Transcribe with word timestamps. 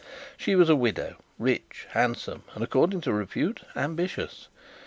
She 0.35 0.55
was 0.55 0.67
a 0.67 0.75
widow, 0.75 1.17
rich, 1.37 1.85
handsome, 1.91 2.41
and, 2.55 2.63
according 2.63 3.01
to 3.01 3.13
repute, 3.13 3.61
ambitious. 3.75 4.47